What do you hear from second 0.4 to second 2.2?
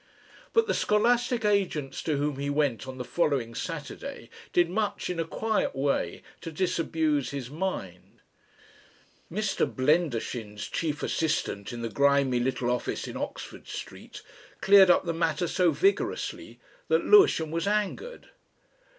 But the scholastic agents to